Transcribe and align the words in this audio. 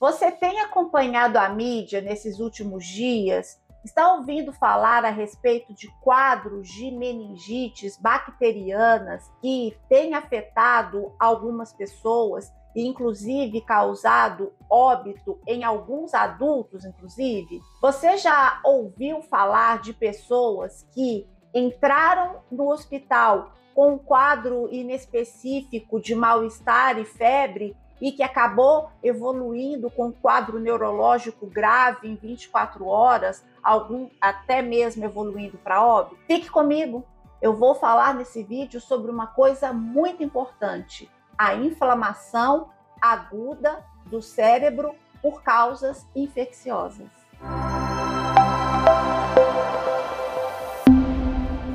Você 0.00 0.30
tem 0.30 0.60
acompanhado 0.60 1.38
a 1.38 1.48
mídia 1.48 2.00
nesses 2.00 2.38
últimos 2.38 2.86
dias? 2.86 3.60
Está 3.84 4.12
ouvindo 4.12 4.52
falar 4.52 5.04
a 5.04 5.10
respeito 5.10 5.74
de 5.74 5.88
quadros 6.00 6.68
de 6.68 6.92
meningites 6.92 7.98
bacterianas 8.00 9.28
que 9.40 9.76
têm 9.88 10.14
afetado 10.14 11.12
algumas 11.18 11.72
pessoas 11.72 12.48
e 12.76 12.86
inclusive 12.86 13.60
causado 13.62 14.52
óbito 14.70 15.40
em 15.48 15.64
alguns 15.64 16.14
adultos, 16.14 16.84
inclusive? 16.84 17.60
Você 17.82 18.18
já 18.18 18.60
ouviu 18.64 19.20
falar 19.22 19.80
de 19.80 19.92
pessoas 19.92 20.86
que 20.92 21.26
entraram 21.52 22.40
no 22.52 22.70
hospital 22.70 23.52
com 23.74 23.94
um 23.94 23.98
quadro 23.98 24.72
inespecífico 24.72 26.00
de 26.00 26.14
mal-estar 26.14 27.00
e 27.00 27.04
febre 27.04 27.76
e 28.00 28.12
que 28.12 28.22
acabou 28.22 28.90
evoluindo 29.02 29.90
com 29.90 30.06
um 30.06 30.12
quadro 30.12 30.58
neurológico 30.58 31.46
grave 31.46 32.08
em 32.08 32.14
24 32.14 32.86
horas, 32.86 33.44
algum 33.62 34.08
até 34.20 34.62
mesmo 34.62 35.04
evoluindo 35.04 35.58
para 35.58 35.84
óbito? 35.84 36.20
Fique 36.26 36.50
comigo. 36.50 37.04
Eu 37.40 37.54
vou 37.54 37.74
falar 37.74 38.14
nesse 38.14 38.42
vídeo 38.42 38.80
sobre 38.80 39.10
uma 39.10 39.28
coisa 39.28 39.72
muito 39.72 40.22
importante: 40.22 41.10
a 41.36 41.54
inflamação 41.54 42.70
aguda 43.00 43.84
do 44.06 44.20
cérebro 44.20 44.94
por 45.22 45.42
causas 45.42 46.06
infecciosas. 46.14 47.06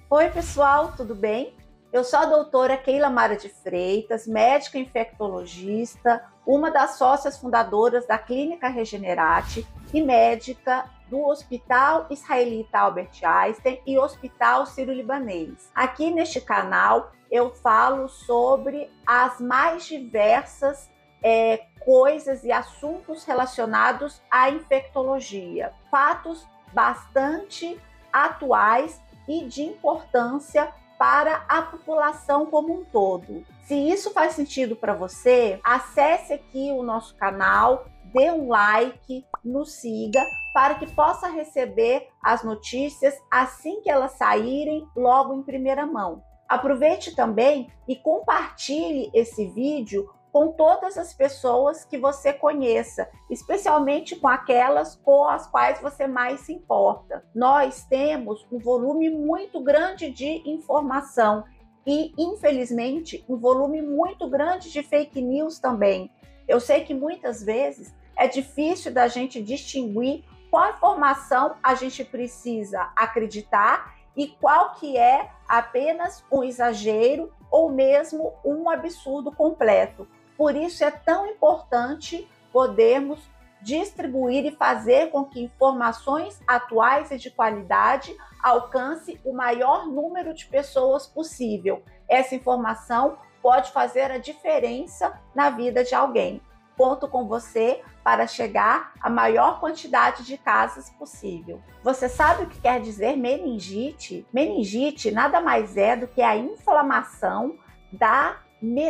Oi, 0.09 0.29
pessoal, 0.29 0.93
tudo 0.95 1.15
bem? 1.15 1.55
Eu 1.93 2.03
sou 2.03 2.17
a 2.17 2.25
doutora 2.25 2.75
Keila 2.75 3.07
Mara 3.07 3.37
de 3.37 3.49
Freitas, 3.49 4.25
médica 4.25 4.79
infectologista, 4.79 6.25
uma 6.43 6.71
das 6.71 6.95
sócias 6.95 7.37
fundadoras 7.37 8.07
da 8.07 8.17
Clínica 8.17 8.67
Regenerate 8.67 9.63
e 9.93 10.01
médica 10.01 10.89
do 11.07 11.23
Hospital 11.23 12.07
Israelita 12.09 12.79
Albert 12.79 13.23
Einstein 13.23 13.79
e 13.85 13.95
Hospital 13.99 14.65
Sírio-Libanês. 14.65 15.69
Aqui 15.75 16.09
neste 16.09 16.41
canal 16.41 17.11
eu 17.29 17.53
falo 17.53 18.09
sobre 18.09 18.91
as 19.05 19.39
mais 19.39 19.85
diversas 19.85 20.89
é, 21.21 21.67
coisas 21.85 22.43
e 22.43 22.51
assuntos 22.51 23.23
relacionados 23.23 24.19
à 24.31 24.49
infectologia, 24.49 25.71
fatos 25.91 26.43
bastante 26.73 27.79
atuais 28.11 28.99
e 29.27 29.45
de 29.45 29.61
importância 29.61 30.73
para 31.03 31.43
a 31.49 31.61
população 31.63 32.45
como 32.45 32.79
um 32.79 32.85
todo. 32.85 33.43
Se 33.63 33.75
isso 33.75 34.11
faz 34.11 34.35
sentido 34.35 34.73
para 34.73 34.93
você, 34.93 35.59
acesse 35.61 36.31
aqui 36.31 36.71
o 36.71 36.81
nosso 36.81 37.13
canal, 37.17 37.83
dê 38.13 38.31
um 38.31 38.47
like, 38.47 39.25
nos 39.43 39.73
siga 39.73 40.25
para 40.53 40.75
que 40.75 40.89
possa 40.95 41.27
receber 41.27 42.07
as 42.23 42.41
notícias 42.41 43.13
assim 43.29 43.81
que 43.81 43.89
elas 43.89 44.13
saírem 44.13 44.87
logo 44.95 45.33
em 45.33 45.43
primeira 45.43 45.85
mão. 45.85 46.23
Aproveite 46.47 47.13
também 47.13 47.69
e 47.85 47.97
compartilhe 47.97 49.11
esse 49.13 49.45
vídeo 49.47 50.09
com 50.33 50.51
todas 50.51 50.97
as 50.97 51.13
pessoas 51.13 51.85
que 51.85 51.95
você 51.95 52.33
conheça, 52.33 53.07
especialmente 53.29 54.15
com 54.15 54.27
aquelas 54.27 54.95
com 54.95 55.25
as 55.25 55.45
quais 55.45 55.79
você 55.79 56.07
mais 56.07 56.39
se 56.39 56.51
importa. 56.51 57.23
Nós 57.35 57.85
temos 57.85 58.43
um 58.51 58.57
volume 58.57 59.11
muito 59.11 59.61
grande 59.61 60.09
de 60.09 60.41
informação 60.49 61.43
e, 61.85 62.11
infelizmente, 62.17 63.23
um 63.29 63.37
volume 63.37 63.83
muito 63.83 64.27
grande 64.27 64.71
de 64.71 64.81
fake 64.81 65.21
news 65.21 65.59
também. 65.59 66.09
Eu 66.47 66.59
sei 66.59 66.83
que 66.83 66.95
muitas 66.95 67.43
vezes 67.43 67.93
é 68.17 68.27
difícil 68.27 68.91
da 68.91 69.07
gente 69.07 69.39
distinguir 69.39 70.25
qual 70.49 70.71
informação 70.71 71.57
a 71.61 71.75
gente 71.75 72.03
precisa 72.03 72.91
acreditar 72.95 73.93
e 74.17 74.27
qual 74.27 74.73
que 74.73 74.97
é 74.97 75.29
apenas 75.47 76.25
um 76.31 76.43
exagero 76.43 77.31
ou 77.51 77.71
mesmo 77.71 78.33
um 78.43 78.67
absurdo 78.67 79.31
completo. 79.31 80.07
Por 80.37 80.55
isso 80.55 80.83
é 80.83 80.91
tão 80.91 81.27
importante 81.27 82.27
podermos 82.51 83.19
distribuir 83.61 84.45
e 84.45 84.55
fazer 84.55 85.09
com 85.09 85.23
que 85.23 85.41
informações 85.41 86.39
atuais 86.45 87.11
e 87.11 87.17
de 87.17 87.31
qualidade 87.31 88.15
alcance 88.43 89.19
o 89.23 89.33
maior 89.33 89.87
número 89.87 90.33
de 90.33 90.45
pessoas 90.45 91.07
possível. 91.07 91.81
Essa 92.09 92.35
informação 92.35 93.17
pode 93.41 93.71
fazer 93.71 94.11
a 94.11 94.17
diferença 94.17 95.17
na 95.33 95.49
vida 95.49 95.83
de 95.83 95.95
alguém. 95.95 96.41
Conto 96.77 97.07
com 97.07 97.27
você 97.27 97.81
para 98.03 98.27
chegar 98.27 98.93
à 98.99 99.09
maior 99.09 99.59
quantidade 99.59 100.25
de 100.25 100.37
casas 100.37 100.89
possível. 100.89 101.61
Você 101.83 102.09
sabe 102.09 102.43
o 102.43 102.47
que 102.47 102.59
quer 102.59 102.81
dizer 102.81 103.15
meningite? 103.15 104.25
Meningite 104.33 105.11
nada 105.11 105.39
mais 105.39 105.77
é 105.77 105.95
do 105.95 106.07
que 106.07 106.21
a 106.21 106.35
inflamação 106.35 107.57
da, 107.91 108.37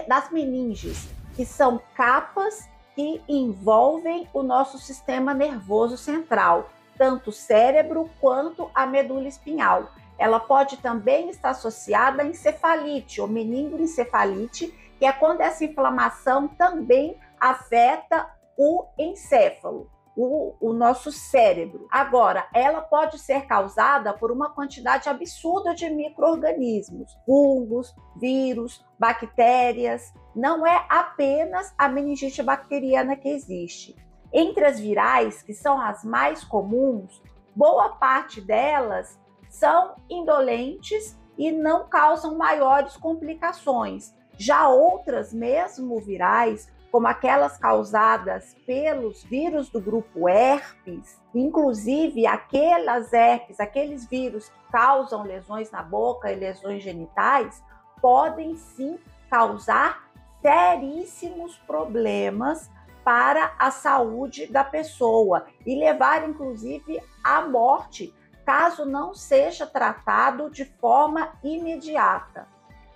das 0.07 0.31
meninges, 0.31 1.09
que 1.35 1.45
são 1.45 1.81
capas 1.95 2.69
que 2.95 3.21
envolvem 3.27 4.27
o 4.33 4.43
nosso 4.43 4.77
sistema 4.77 5.33
nervoso 5.33 5.97
central, 5.97 6.69
tanto 6.97 7.29
o 7.29 7.33
cérebro 7.33 8.09
quanto 8.21 8.69
a 8.73 8.85
medula 8.85 9.27
espinhal. 9.27 9.89
Ela 10.17 10.39
pode 10.39 10.77
também 10.77 11.29
estar 11.29 11.49
associada 11.49 12.21
à 12.21 12.25
encefalite 12.25 13.19
ou 13.19 13.27
meningoencefalite, 13.27 14.67
que 14.99 15.05
é 15.05 15.11
quando 15.11 15.41
essa 15.41 15.65
inflamação 15.65 16.47
também 16.47 17.17
afeta 17.39 18.29
o 18.55 18.85
encéfalo 18.97 19.89
o, 20.15 20.55
o 20.59 20.73
nosso 20.73 21.11
cérebro. 21.11 21.87
Agora, 21.91 22.47
ela 22.53 22.81
pode 22.81 23.19
ser 23.19 23.45
causada 23.45 24.13
por 24.13 24.31
uma 24.31 24.49
quantidade 24.49 25.09
absurda 25.09 25.73
de 25.73 25.89
micro-organismos, 25.89 27.17
fungos, 27.25 27.93
vírus, 28.15 28.85
bactérias. 28.97 30.13
Não 30.35 30.65
é 30.65 30.85
apenas 30.89 31.73
a 31.77 31.87
meningite 31.87 32.41
bacteriana 32.41 33.15
que 33.15 33.29
existe. 33.29 33.95
Entre 34.31 34.65
as 34.65 34.79
virais, 34.79 35.43
que 35.43 35.53
são 35.53 35.79
as 35.79 36.03
mais 36.03 36.43
comuns, 36.43 37.21
boa 37.55 37.89
parte 37.89 38.41
delas 38.41 39.19
são 39.47 39.95
indolentes 40.09 41.15
e 41.37 41.51
não 41.51 41.87
causam 41.87 42.35
maiores 42.35 42.97
complicações. 42.97 44.13
Já 44.35 44.67
outras, 44.67 45.31
mesmo 45.31 45.99
virais, 46.01 46.67
como 46.91 47.07
aquelas 47.07 47.57
causadas 47.57 48.55
pelos 48.65 49.23
vírus 49.23 49.69
do 49.69 49.79
grupo 49.79 50.27
herpes, 50.27 51.19
inclusive 51.33 52.25
aquelas 52.27 53.11
herpes, 53.13 53.59
aqueles 53.59 54.07
vírus 54.07 54.49
que 54.49 54.71
causam 54.71 55.23
lesões 55.23 55.71
na 55.71 55.81
boca 55.81 56.31
e 56.31 56.35
lesões 56.35 56.83
genitais, 56.83 57.63
podem 58.01 58.55
sim 58.55 58.99
causar 59.29 60.07
seríssimos 60.43 61.55
problemas 61.59 62.69
para 63.01 63.55
a 63.57 63.71
saúde 63.71 64.45
da 64.45 64.63
pessoa 64.63 65.45
e 65.65 65.73
levar 65.73 66.27
inclusive 66.27 67.01
à 67.23 67.41
morte, 67.41 68.13
caso 68.45 68.85
não 68.85 69.13
seja 69.13 69.65
tratado 69.65 70.49
de 70.49 70.65
forma 70.65 71.31
imediata. 71.41 72.45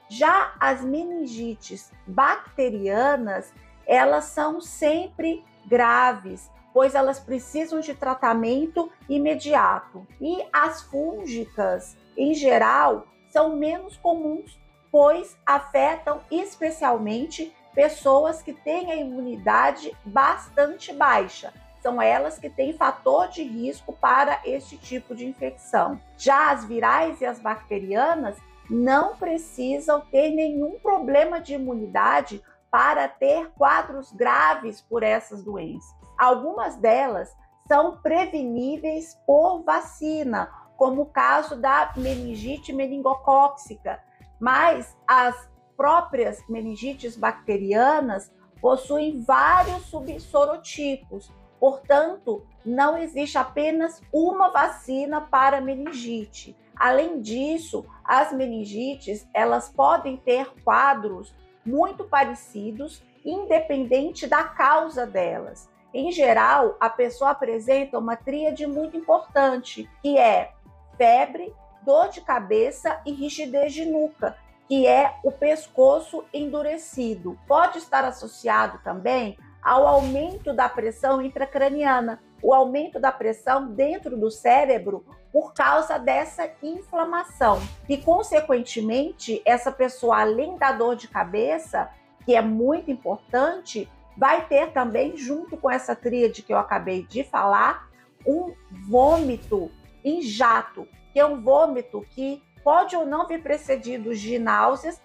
Já 0.09 0.53
as 0.59 0.83
meningites 0.83 1.91
bacterianas, 2.05 3.53
elas 3.85 4.25
são 4.25 4.59
sempre 4.59 5.43
graves, 5.65 6.51
pois 6.73 6.95
elas 6.95 7.19
precisam 7.19 7.79
de 7.79 7.93
tratamento 7.93 8.91
imediato. 9.07 10.05
E 10.19 10.45
as 10.51 10.81
fúngicas, 10.83 11.97
em 12.17 12.33
geral, 12.33 13.07
são 13.29 13.55
menos 13.55 13.97
comuns, 13.97 14.59
pois 14.91 15.37
afetam 15.45 16.21
especialmente 16.31 17.55
pessoas 17.73 18.41
que 18.41 18.53
têm 18.53 18.91
a 18.91 18.95
imunidade 18.95 19.95
bastante 20.03 20.91
baixa. 20.93 21.53
São 21.81 22.01
elas 22.01 22.39
que 22.39 22.49
têm 22.49 22.73
fator 22.73 23.27
de 23.29 23.43
risco 23.43 23.93
para 23.93 24.41
este 24.43 24.77
tipo 24.77 25.15
de 25.15 25.25
infecção. 25.25 26.01
Já 26.17 26.51
as 26.51 26.65
virais 26.65 27.21
e 27.21 27.25
as 27.25 27.39
bacterianas 27.39 28.35
não 28.69 29.15
precisam 29.15 30.01
ter 30.01 30.31
nenhum 30.31 30.79
problema 30.79 31.39
de 31.39 31.53
imunidade 31.53 32.43
para 32.69 33.07
ter 33.07 33.51
quadros 33.51 34.11
graves 34.11 34.81
por 34.81 35.03
essas 35.03 35.43
doenças. 35.43 35.95
Algumas 36.17 36.75
delas 36.75 37.33
são 37.67 37.97
preveníveis 37.97 39.17
por 39.25 39.61
vacina, 39.61 40.49
como 40.75 41.03
o 41.03 41.05
caso 41.05 41.55
da 41.55 41.91
meningite 41.95 42.73
meningocóxica, 42.73 44.01
mas 44.39 44.97
as 45.07 45.49
próprias 45.75 46.43
meningites 46.49 47.15
bacterianas 47.15 48.31
possuem 48.59 49.21
vários 49.21 49.83
subsorotipos. 49.83 51.31
Portanto, 51.59 52.45
não 52.65 52.97
existe 52.97 53.37
apenas 53.37 54.01
uma 54.11 54.49
vacina 54.49 55.21
para 55.21 55.61
meningite. 55.61 56.55
Além 56.75 57.21
disso, 57.21 57.85
as 58.03 58.31
meningites, 58.31 59.27
elas 59.33 59.69
podem 59.69 60.17
ter 60.17 60.51
quadros 60.63 61.33
muito 61.65 62.03
parecidos, 62.03 63.03
independente 63.25 64.27
da 64.27 64.43
causa 64.43 65.05
delas. 65.05 65.69
em 65.93 66.11
geral, 66.11 66.75
a 66.79 66.89
pessoa 66.89 67.31
apresenta 67.31 67.97
uma 67.97 68.15
tríade 68.15 68.67
muito 68.67 68.95
importante, 68.95 69.89
que 70.01 70.17
é 70.17 70.53
febre, 70.95 71.51
dor 71.87 72.09
de 72.09 72.19
cabeça 72.19 72.99
e 73.05 73.13
rigidez 73.13 73.71
de 73.73 73.85
nuca, 73.85 74.35
que 74.67 74.85
é 74.85 75.15
o 75.23 75.31
pescoço 75.31 76.25
endurecido. 76.33 77.39
Pode 77.47 77.77
estar 77.77 78.03
associado 78.03 78.81
também 78.83 79.37
ao 79.63 79.87
aumento 79.87 80.51
da 80.51 80.67
pressão 80.67 81.21
intracraniana, 81.21 82.21
o 82.43 82.53
aumento 82.53 82.99
da 82.99 83.09
pressão 83.09 83.71
dentro 83.71 84.17
do 84.17 84.29
cérebro 84.29 85.05
por 85.31 85.53
causa 85.53 85.97
dessa 85.97 86.51
inflamação. 86.61 87.61
E, 87.87 87.95
consequentemente, 87.95 89.41
essa 89.45 89.71
pessoa, 89.71 90.19
além 90.19 90.57
da 90.57 90.73
dor 90.73 90.97
de 90.97 91.07
cabeça, 91.07 91.89
que 92.25 92.35
é 92.35 92.41
muito 92.41 92.91
importante, 92.91 93.89
vai 94.17 94.45
ter 94.47 94.73
também, 94.73 95.15
junto 95.15 95.55
com 95.55 95.71
essa 95.71 95.95
tríade 95.95 96.41
que 96.41 96.51
eu 96.51 96.57
acabei 96.57 97.03
de 97.03 97.23
falar, 97.23 97.87
um 98.25 98.53
vômito 98.89 99.71
em 100.03 100.21
jato, 100.21 100.85
é 101.19 101.25
um 101.25 101.41
vômito 101.41 102.05
que 102.11 102.43
pode 102.63 102.95
ou 102.95 103.05
não 103.05 103.27
vir 103.27 103.41
precedido 103.41 104.15
de 104.15 104.37
náuseas, 104.37 105.01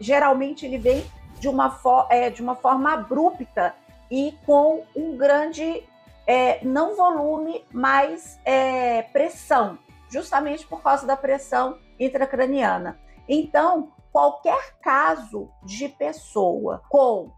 geralmente 0.00 0.66
ele 0.66 0.78
vem 0.78 1.04
de 1.38 1.48
uma, 1.48 1.78
é, 2.10 2.30
de 2.30 2.42
uma 2.42 2.54
forma 2.54 2.92
abrupta 2.92 3.74
e 4.10 4.36
com 4.44 4.84
um 4.94 5.16
grande, 5.16 5.84
é, 6.26 6.64
não 6.64 6.96
volume, 6.96 7.64
mas 7.72 8.38
é, 8.44 9.02
pressão, 9.02 9.78
justamente 10.08 10.66
por 10.66 10.82
causa 10.82 11.06
da 11.06 11.16
pressão 11.16 11.78
intracraniana. 11.98 12.98
Então, 13.28 13.92
qualquer 14.12 14.76
caso 14.80 15.48
de 15.62 15.88
pessoa 15.88 16.82
com 16.88 17.30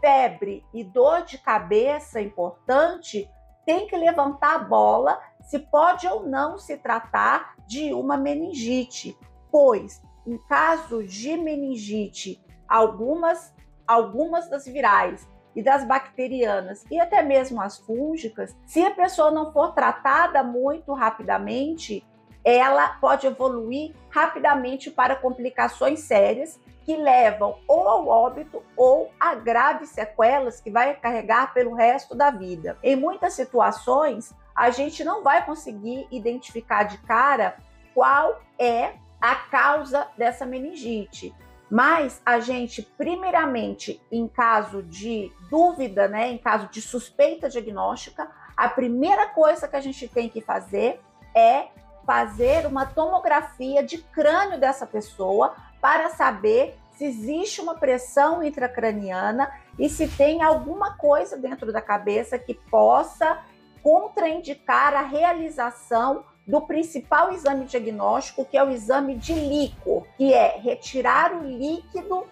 febre 0.00 0.64
e 0.72 0.82
dor 0.82 1.22
de 1.22 1.38
cabeça 1.38 2.20
importante, 2.20 3.28
tem 3.64 3.86
que 3.86 3.96
levantar 3.96 4.56
a 4.56 4.58
bola 4.58 5.18
se 5.44 5.58
pode 5.58 6.06
ou 6.06 6.26
não 6.26 6.58
se 6.58 6.76
tratar 6.76 7.54
de 7.66 7.92
uma 7.92 8.16
meningite, 8.16 9.16
pois 9.50 10.02
em 10.26 10.38
caso 10.48 11.04
de 11.04 11.36
meningite, 11.36 12.42
algumas 12.68 13.52
algumas 13.86 14.48
das 14.48 14.64
virais 14.64 15.28
e 15.54 15.62
das 15.62 15.84
bacterianas 15.84 16.84
e 16.90 16.98
até 16.98 17.22
mesmo 17.22 17.60
as 17.60 17.78
fúngicas, 17.78 18.56
se 18.66 18.82
a 18.82 18.90
pessoa 18.90 19.30
não 19.30 19.52
for 19.52 19.72
tratada 19.74 20.42
muito 20.42 20.92
rapidamente, 20.94 22.04
ela 22.42 22.88
pode 23.00 23.26
evoluir 23.26 23.94
rapidamente 24.10 24.90
para 24.90 25.16
complicações 25.16 26.00
sérias 26.00 26.58
que 26.82 26.96
levam 26.96 27.56
ou 27.66 27.88
ao 27.88 28.06
óbito 28.06 28.62
ou 28.76 29.10
a 29.18 29.34
graves 29.34 29.90
sequelas 29.90 30.60
que 30.60 30.70
vai 30.70 30.94
carregar 30.96 31.54
pelo 31.54 31.74
resto 31.74 32.14
da 32.14 32.30
vida. 32.30 32.76
Em 32.82 32.94
muitas 32.94 33.32
situações, 33.32 34.34
a 34.54 34.70
gente 34.70 35.02
não 35.02 35.22
vai 35.22 35.44
conseguir 35.44 36.06
identificar 36.10 36.84
de 36.84 36.98
cara 36.98 37.56
qual 37.92 38.40
é 38.58 38.94
a 39.20 39.34
causa 39.34 40.06
dessa 40.16 40.44
meningite. 40.44 41.34
Mas 41.70 42.20
a 42.24 42.38
gente, 42.40 42.82
primeiramente, 42.82 44.00
em 44.12 44.28
caso 44.28 44.82
de 44.82 45.32
dúvida, 45.50 46.06
né, 46.06 46.30
em 46.30 46.38
caso 46.38 46.68
de 46.68 46.80
suspeita 46.80 47.48
diagnóstica, 47.48 48.30
a 48.56 48.68
primeira 48.68 49.26
coisa 49.28 49.66
que 49.66 49.74
a 49.74 49.80
gente 49.80 50.06
tem 50.06 50.28
que 50.28 50.40
fazer 50.40 51.00
é 51.34 51.68
fazer 52.06 52.66
uma 52.66 52.84
tomografia 52.84 53.82
de 53.82 53.98
crânio 53.98 54.60
dessa 54.60 54.86
pessoa 54.86 55.54
para 55.80 56.10
saber 56.10 56.78
se 56.96 57.04
existe 57.04 57.60
uma 57.60 57.74
pressão 57.74 58.42
intracraniana 58.42 59.50
e 59.78 59.88
se 59.88 60.06
tem 60.06 60.42
alguma 60.42 60.96
coisa 60.96 61.36
dentro 61.36 61.72
da 61.72 61.80
cabeça 61.80 62.38
que 62.38 62.54
possa 62.54 63.42
contraindicar 63.84 64.94
a 64.94 65.02
realização 65.02 66.24
do 66.46 66.62
principal 66.62 67.32
exame 67.34 67.66
diagnóstico, 67.66 68.46
que 68.46 68.56
é 68.56 68.64
o 68.64 68.70
exame 68.70 69.14
de 69.14 69.34
líquor, 69.34 70.06
que 70.16 70.32
é 70.32 70.58
retirar 70.58 71.34
o 71.34 71.44
líquido 71.44 72.26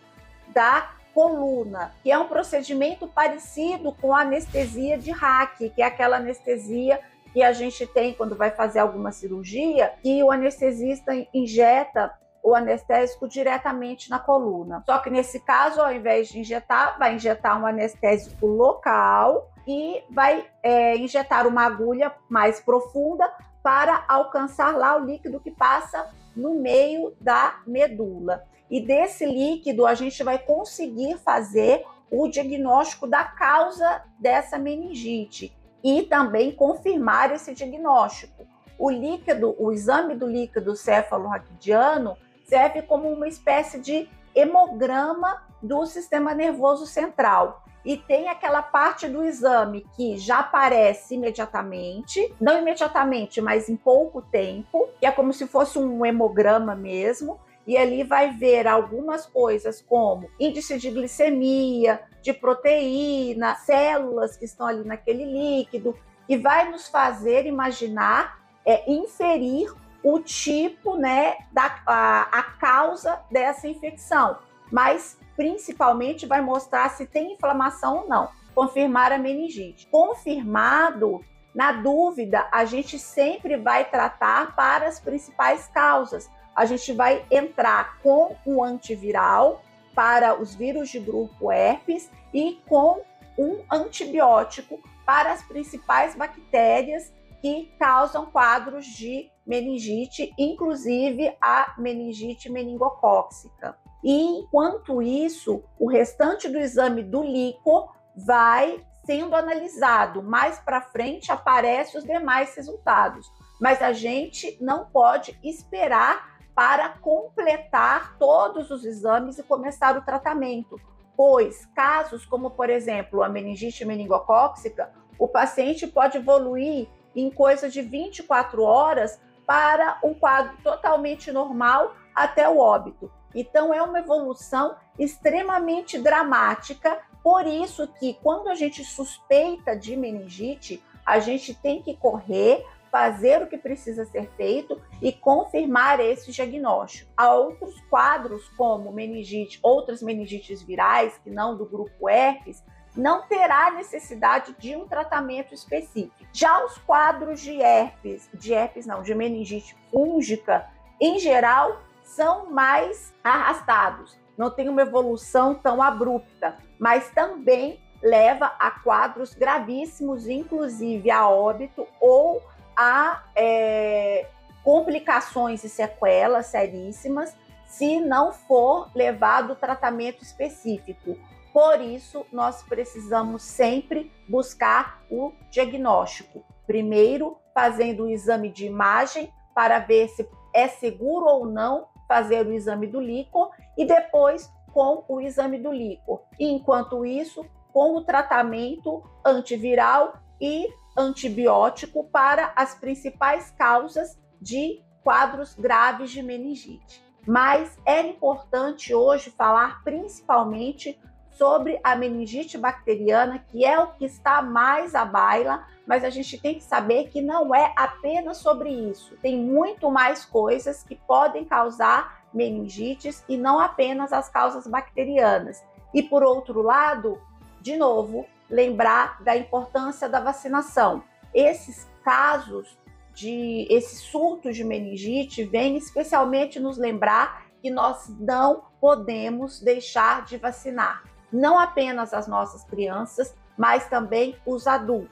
da 0.48 0.94
coluna, 1.14 1.94
que 2.02 2.10
é 2.10 2.18
um 2.18 2.26
procedimento 2.26 3.06
parecido 3.06 3.92
com 3.92 4.14
a 4.14 4.22
anestesia 4.22 4.96
de 4.96 5.10
hack, 5.10 5.58
que 5.58 5.82
é 5.82 5.84
aquela 5.84 6.16
anestesia 6.16 6.98
que 7.34 7.42
a 7.42 7.52
gente 7.52 7.86
tem 7.86 8.14
quando 8.14 8.34
vai 8.34 8.50
fazer 8.50 8.78
alguma 8.78 9.12
cirurgia, 9.12 9.92
que 10.02 10.22
o 10.22 10.30
anestesista 10.30 11.12
injeta 11.34 12.12
o 12.42 12.54
anestésico 12.54 13.28
diretamente 13.28 14.10
na 14.10 14.18
coluna. 14.18 14.82
Só 14.84 14.98
que 14.98 15.10
nesse 15.10 15.38
caso, 15.40 15.80
ao 15.80 15.92
invés 15.92 16.28
de 16.28 16.40
injetar, 16.40 16.98
vai 16.98 17.14
injetar 17.14 17.60
um 17.60 17.66
anestésico 17.66 18.46
local 18.46 19.50
e 19.66 20.02
vai 20.10 20.46
é, 20.62 20.96
injetar 20.96 21.46
uma 21.46 21.64
agulha 21.64 22.12
mais 22.28 22.60
profunda 22.60 23.32
para 23.62 24.04
alcançar 24.08 24.76
lá 24.76 24.96
o 24.96 25.04
líquido 25.04 25.38
que 25.38 25.50
passa 25.52 26.10
no 26.34 26.56
meio 26.56 27.14
da 27.20 27.60
medula. 27.66 28.44
E 28.68 28.80
desse 28.80 29.24
líquido 29.24 29.86
a 29.86 29.94
gente 29.94 30.24
vai 30.24 30.38
conseguir 30.38 31.18
fazer 31.18 31.84
o 32.10 32.26
diagnóstico 32.26 33.06
da 33.06 33.22
causa 33.22 34.02
dessa 34.18 34.58
meningite 34.58 35.56
e 35.84 36.02
também 36.02 36.52
confirmar 36.52 37.32
esse 37.32 37.54
diagnóstico. 37.54 38.46
O 38.78 38.90
líquido, 38.90 39.54
o 39.58 39.72
exame 39.72 40.14
do 40.14 40.26
líquido 40.26 40.74
cefalorraquidiano 40.74 42.16
serve 42.52 42.82
como 42.82 43.08
uma 43.08 43.26
espécie 43.26 43.80
de 43.80 44.06
hemograma 44.34 45.42
do 45.62 45.86
sistema 45.86 46.34
nervoso 46.34 46.84
central. 46.84 47.64
E 47.82 47.96
tem 47.96 48.28
aquela 48.28 48.60
parte 48.60 49.08
do 49.08 49.24
exame 49.24 49.86
que 49.96 50.18
já 50.18 50.40
aparece 50.40 51.14
imediatamente, 51.14 52.30
não 52.38 52.58
imediatamente, 52.58 53.40
mas 53.40 53.70
em 53.70 53.76
pouco 53.76 54.20
tempo, 54.20 54.86
que 55.00 55.06
é 55.06 55.10
como 55.10 55.32
se 55.32 55.46
fosse 55.46 55.78
um 55.78 56.04
hemograma 56.04 56.74
mesmo, 56.74 57.40
e 57.66 57.78
ali 57.78 58.04
vai 58.04 58.30
ver 58.32 58.68
algumas 58.68 59.24
coisas 59.24 59.80
como 59.80 60.28
índice 60.38 60.78
de 60.78 60.90
glicemia, 60.90 62.02
de 62.20 62.34
proteína, 62.34 63.54
células 63.54 64.36
que 64.36 64.44
estão 64.44 64.66
ali 64.66 64.84
naquele 64.84 65.24
líquido, 65.24 65.96
e 66.28 66.36
vai 66.36 66.70
nos 66.70 66.86
fazer 66.86 67.46
imaginar, 67.46 68.42
é, 68.66 68.92
inferir 68.92 69.72
o 70.02 70.18
tipo, 70.18 70.96
né, 70.96 71.36
da 71.52 71.80
a, 71.86 72.22
a 72.38 72.42
causa 72.42 73.20
dessa 73.30 73.68
infecção, 73.68 74.38
mas 74.70 75.18
principalmente 75.36 76.26
vai 76.26 76.40
mostrar 76.40 76.90
se 76.90 77.06
tem 77.06 77.34
inflamação 77.34 77.98
ou 77.98 78.08
não, 78.08 78.28
confirmar 78.54 79.12
a 79.12 79.18
meningite. 79.18 79.86
Confirmado, 79.90 81.20
na 81.54 81.72
dúvida, 81.72 82.46
a 82.50 82.64
gente 82.64 82.98
sempre 82.98 83.56
vai 83.56 83.84
tratar 83.84 84.54
para 84.56 84.86
as 84.86 84.98
principais 84.98 85.68
causas. 85.68 86.30
A 86.54 86.64
gente 86.64 86.92
vai 86.92 87.24
entrar 87.30 87.98
com 88.02 88.36
um 88.46 88.62
antiviral 88.62 89.62
para 89.94 90.40
os 90.40 90.54
vírus 90.54 90.88
de 90.88 90.98
grupo 90.98 91.50
herpes 91.52 92.10
e 92.32 92.60
com 92.66 93.02
um 93.38 93.62
antibiótico 93.70 94.80
para 95.04 95.32
as 95.32 95.42
principais 95.42 96.14
bactérias 96.14 97.12
que 97.42 97.74
causam 97.76 98.26
quadros 98.26 98.86
de 98.86 99.28
meningite, 99.44 100.32
inclusive 100.38 101.36
a 101.42 101.74
meningite 101.76 102.48
meningocóxica. 102.48 103.76
E 104.04 104.38
enquanto 104.38 105.02
isso, 105.02 105.64
o 105.76 105.90
restante 105.90 106.48
do 106.48 106.56
exame 106.56 107.02
do 107.02 107.20
líquor 107.20 107.92
vai 108.16 108.80
sendo 109.04 109.34
analisado. 109.34 110.22
Mais 110.22 110.60
para 110.60 110.80
frente 110.80 111.32
aparecem 111.32 111.98
os 111.98 112.06
demais 112.06 112.54
resultados, 112.54 113.26
mas 113.60 113.82
a 113.82 113.92
gente 113.92 114.56
não 114.60 114.86
pode 114.86 115.36
esperar 115.42 116.38
para 116.54 116.90
completar 116.90 118.16
todos 118.18 118.70
os 118.70 118.84
exames 118.84 119.36
e 119.38 119.42
começar 119.42 119.96
o 119.96 120.02
tratamento, 120.02 120.80
pois 121.16 121.66
casos 121.74 122.24
como, 122.24 122.50
por 122.50 122.70
exemplo, 122.70 123.20
a 123.20 123.28
meningite 123.28 123.84
meningocóxica, 123.84 124.92
o 125.18 125.26
paciente 125.26 125.88
pode 125.88 126.18
evoluir 126.18 126.88
em 127.14 127.30
coisa 127.30 127.68
de 127.68 127.82
24 127.82 128.62
horas 128.62 129.20
para 129.46 129.98
um 130.02 130.14
quadro 130.14 130.56
totalmente 130.62 131.30
normal 131.32 131.94
até 132.14 132.48
o 132.48 132.58
óbito. 132.58 133.10
Então 133.34 133.72
é 133.72 133.82
uma 133.82 133.98
evolução 133.98 134.76
extremamente 134.98 135.98
dramática, 135.98 137.00
por 137.22 137.46
isso 137.46 137.88
que 137.98 138.14
quando 138.22 138.48
a 138.48 138.54
gente 138.54 138.84
suspeita 138.84 139.76
de 139.76 139.96
meningite, 139.96 140.82
a 141.04 141.18
gente 141.18 141.54
tem 141.54 141.82
que 141.82 141.96
correr, 141.96 142.64
fazer 142.90 143.42
o 143.42 143.46
que 143.46 143.56
precisa 143.56 144.04
ser 144.04 144.28
feito 144.36 144.78
e 145.00 145.10
confirmar 145.12 145.98
esse 145.98 146.30
diagnóstico. 146.30 147.10
Há 147.16 147.32
outros 147.32 147.80
quadros 147.88 148.46
como 148.50 148.92
meningite, 148.92 149.58
outras 149.62 150.02
meningites 150.02 150.62
virais 150.62 151.18
que 151.24 151.30
não 151.30 151.56
do 151.56 151.64
grupo 151.64 152.08
herpes, 152.08 152.62
não 152.96 153.22
terá 153.22 153.70
necessidade 153.70 154.54
de 154.58 154.76
um 154.76 154.86
tratamento 154.86 155.54
específico. 155.54 156.14
Já 156.32 156.64
os 156.64 156.76
quadros 156.78 157.40
de 157.40 157.60
herpes, 157.60 158.28
de 158.34 158.52
herpes 158.52 158.86
não, 158.86 159.02
de 159.02 159.14
meningite 159.14 159.76
fúngica, 159.90 160.66
em 161.00 161.18
geral, 161.18 161.80
são 162.04 162.50
mais 162.50 163.12
arrastados, 163.24 164.16
não 164.36 164.50
tem 164.50 164.68
uma 164.68 164.82
evolução 164.82 165.54
tão 165.54 165.82
abrupta, 165.82 166.56
mas 166.78 167.10
também 167.10 167.80
leva 168.02 168.52
a 168.58 168.70
quadros 168.70 169.34
gravíssimos, 169.34 170.26
inclusive 170.26 171.10
a 171.10 171.28
óbito 171.28 171.86
ou 172.00 172.42
a 172.76 173.22
é, 173.36 174.26
complicações 174.64 175.62
e 175.64 175.68
sequelas 175.68 176.46
seríssimas, 176.46 177.34
se 177.66 178.00
não 178.00 178.32
for 178.32 178.90
levado 178.94 179.54
tratamento 179.54 180.22
específico. 180.22 181.16
Por 181.52 181.80
isso, 181.80 182.24
nós 182.32 182.62
precisamos 182.62 183.42
sempre 183.42 184.10
buscar 184.28 185.02
o 185.10 185.32
diagnóstico. 185.50 186.44
Primeiro, 186.66 187.36
fazendo 187.52 188.04
o 188.04 188.10
exame 188.10 188.48
de 188.48 188.66
imagem 188.66 189.30
para 189.54 189.78
ver 189.78 190.08
se 190.08 190.26
é 190.54 190.68
seguro 190.68 191.26
ou 191.26 191.46
não 191.46 191.88
fazer 192.08 192.46
o 192.46 192.52
exame 192.52 192.86
do 192.86 193.00
líquor 193.00 193.50
e 193.76 193.84
depois 193.84 194.50
com 194.72 195.04
o 195.06 195.20
exame 195.20 195.58
do 195.58 195.70
líquor. 195.70 196.22
E, 196.38 196.46
enquanto 196.50 197.04
isso, 197.04 197.44
com 197.72 197.96
o 197.96 198.04
tratamento 198.04 199.02
antiviral 199.24 200.14
e 200.40 200.68
antibiótico 200.96 202.04
para 202.04 202.52
as 202.56 202.74
principais 202.74 203.50
causas 203.50 204.18
de 204.40 204.82
quadros 205.02 205.54
graves 205.54 206.10
de 206.10 206.22
meningite. 206.22 207.02
Mas 207.26 207.78
é 207.86 208.00
importante 208.00 208.94
hoje 208.94 209.30
falar 209.30 209.82
principalmente 209.84 210.98
sobre 211.36 211.80
a 211.82 211.96
meningite 211.96 212.58
bacteriana, 212.58 213.38
que 213.38 213.64
é 213.64 213.78
o 213.78 213.92
que 213.92 214.04
está 214.04 214.42
mais 214.42 214.94
à 214.94 215.04
baila, 215.04 215.66
mas 215.86 216.04
a 216.04 216.10
gente 216.10 216.38
tem 216.38 216.54
que 216.54 216.64
saber 216.64 217.08
que 217.08 217.20
não 217.20 217.54
é 217.54 217.72
apenas 217.76 218.38
sobre 218.38 218.70
isso. 218.70 219.16
Tem 219.22 219.38
muito 219.38 219.90
mais 219.90 220.24
coisas 220.24 220.82
que 220.82 220.94
podem 220.94 221.44
causar 221.44 222.22
meningites 222.32 223.24
e 223.28 223.36
não 223.36 223.58
apenas 223.58 224.12
as 224.12 224.28
causas 224.28 224.66
bacterianas. 224.66 225.62
E 225.92 226.02
por 226.02 226.22
outro 226.22 226.62
lado, 226.62 227.20
de 227.60 227.76
novo, 227.76 228.26
lembrar 228.48 229.22
da 229.22 229.36
importância 229.36 230.08
da 230.08 230.20
vacinação. 230.20 231.02
Esses 231.34 231.88
casos 232.04 232.78
de 233.14 233.66
esse 233.70 233.96
surto 233.96 234.52
de 234.52 234.64
meningite 234.64 235.44
vem 235.44 235.76
especialmente 235.76 236.58
nos 236.58 236.78
lembrar 236.78 237.46
que 237.60 237.70
nós 237.70 238.08
não 238.18 238.64
podemos 238.80 239.60
deixar 239.60 240.24
de 240.24 240.36
vacinar, 240.36 241.04
não 241.32 241.58
apenas 241.58 242.12
as 242.12 242.26
nossas 242.26 242.64
crianças, 242.64 243.34
mas 243.56 243.88
também 243.88 244.36
os 244.44 244.66
adultos. 244.66 245.10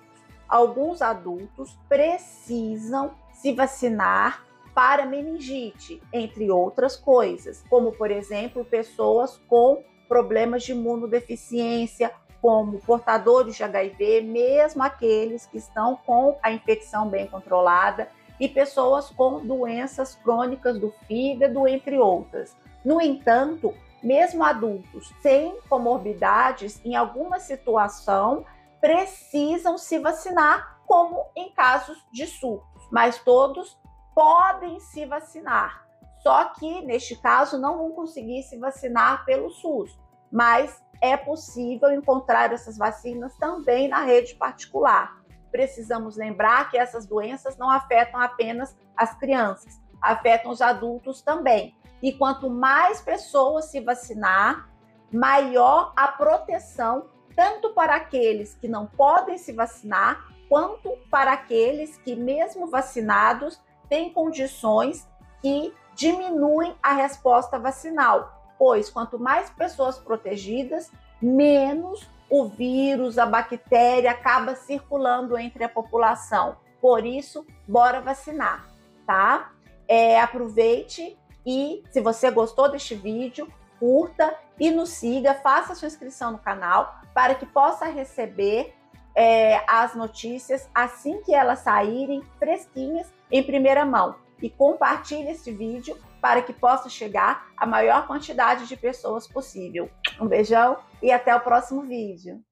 Alguns 0.48 1.00
adultos 1.00 1.78
precisam 1.88 3.12
se 3.32 3.52
vacinar 3.52 4.44
para 4.74 5.06
meningite, 5.06 6.02
entre 6.12 6.50
outras 6.50 6.96
coisas, 6.96 7.64
como 7.68 7.92
por 7.92 8.10
exemplo, 8.10 8.64
pessoas 8.64 9.40
com 9.48 9.82
problemas 10.08 10.64
de 10.64 10.72
imunodeficiência 10.72 12.12
como 12.40 12.80
portadores 12.80 13.54
de 13.54 13.62
HIV, 13.62 14.22
mesmo 14.22 14.82
aqueles 14.82 15.46
que 15.46 15.58
estão 15.58 15.96
com 15.96 16.38
a 16.42 16.50
infecção 16.50 17.08
bem 17.08 17.26
controlada, 17.26 18.08
e 18.40 18.48
pessoas 18.48 19.10
com 19.10 19.44
doenças 19.46 20.14
crônicas 20.14 20.80
do 20.80 20.90
fígado, 21.06 21.68
entre 21.68 21.98
outras. 21.98 22.56
No 22.82 23.00
entanto, 23.00 23.74
mesmo 24.02 24.44
adultos 24.44 25.12
sem 25.20 25.60
comorbidades, 25.68 26.80
em 26.84 26.96
alguma 26.96 27.38
situação, 27.38 28.44
precisam 28.80 29.76
se 29.76 29.98
vacinar, 29.98 30.80
como 30.86 31.26
em 31.36 31.52
casos 31.52 31.98
de 32.12 32.26
surtos, 32.26 32.88
mas 32.90 33.18
todos 33.18 33.78
podem 34.14 34.80
se 34.80 35.06
vacinar. 35.06 35.86
Só 36.22 36.46
que, 36.46 36.82
neste 36.82 37.16
caso, 37.16 37.58
não 37.58 37.78
vão 37.78 37.92
conseguir 37.92 38.42
se 38.42 38.58
vacinar 38.58 39.24
pelo 39.24 39.50
SUS, 39.50 39.98
mas 40.30 40.82
é 41.00 41.16
possível 41.16 41.90
encontrar 41.92 42.52
essas 42.52 42.76
vacinas 42.76 43.34
também 43.36 43.88
na 43.88 44.02
rede 44.02 44.34
particular. 44.34 45.16
Precisamos 45.50 46.16
lembrar 46.16 46.70
que 46.70 46.76
essas 46.76 47.06
doenças 47.06 47.56
não 47.56 47.70
afetam 47.70 48.20
apenas 48.20 48.76
as 48.96 49.14
crianças, 49.18 49.80
afetam 50.00 50.50
os 50.50 50.60
adultos 50.60 51.22
também. 51.22 51.74
E 52.02 52.12
quanto 52.12 52.48
mais 52.48 53.00
pessoas 53.00 53.66
se 53.66 53.80
vacinar, 53.80 54.68
maior 55.12 55.92
a 55.96 56.08
proteção, 56.08 57.06
tanto 57.34 57.70
para 57.70 57.96
aqueles 57.96 58.54
que 58.54 58.68
não 58.68 58.86
podem 58.86 59.38
se 59.38 59.52
vacinar, 59.52 60.24
quanto 60.48 60.96
para 61.10 61.32
aqueles 61.32 61.96
que, 61.98 62.16
mesmo 62.16 62.66
vacinados, 62.66 63.60
têm 63.88 64.12
condições 64.12 65.08
que 65.40 65.74
diminuem 65.94 66.74
a 66.82 66.92
resposta 66.94 67.58
vacinal, 67.58 68.52
pois 68.58 68.88
quanto 68.88 69.18
mais 69.18 69.50
pessoas 69.50 69.98
protegidas, 69.98 70.90
menos 71.20 72.08
o 72.30 72.46
vírus, 72.46 73.18
a 73.18 73.26
bactéria 73.26 74.12
acaba 74.12 74.54
circulando 74.54 75.36
entre 75.36 75.64
a 75.64 75.68
população. 75.68 76.56
Por 76.80 77.04
isso, 77.04 77.44
bora 77.66 78.00
vacinar, 78.00 78.68
tá? 79.06 79.52
É, 79.86 80.20
aproveite 80.20 81.18
e 81.44 81.82
se 81.90 82.00
você 82.00 82.30
gostou 82.30 82.70
deste 82.70 82.94
vídeo, 82.94 83.48
curta 83.78 84.34
e 84.58 84.70
nos 84.70 84.90
siga, 84.90 85.34
faça 85.34 85.74
sua 85.74 85.88
inscrição 85.88 86.32
no 86.32 86.38
canal 86.38 87.00
para 87.14 87.34
que 87.34 87.46
possa 87.46 87.86
receber 87.86 88.74
é, 89.14 89.62
as 89.66 89.94
notícias 89.94 90.68
assim 90.74 91.22
que 91.22 91.34
elas 91.34 91.60
saírem 91.60 92.22
fresquinhas 92.38 93.12
em 93.30 93.42
primeira 93.42 93.84
mão. 93.84 94.16
E 94.42 94.48
compartilhe 94.48 95.30
esse 95.30 95.50
vídeo 95.50 95.98
para 96.20 96.42
que 96.42 96.52
possa 96.52 96.88
chegar 96.88 97.48
a 97.56 97.66
maior 97.66 98.06
quantidade 98.06 98.66
de 98.66 98.76
pessoas 98.76 99.26
possível. 99.26 99.90
Um 100.20 100.26
beijão 100.26 100.78
e 101.02 101.10
até 101.10 101.34
o 101.34 101.40
próximo 101.40 101.82
vídeo. 101.82 102.42